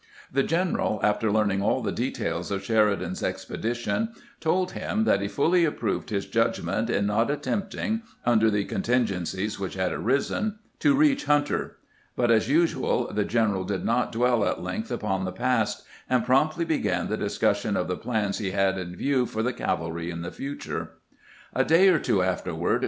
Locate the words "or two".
21.89-22.23